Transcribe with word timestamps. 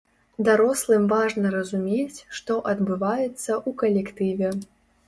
Дарослым 0.45 1.05
важна 1.13 1.47
разумець, 1.57 2.19
што 2.41 2.59
адбываецца 2.75 3.51
ў 3.61 3.81
калектыве. 3.85 4.57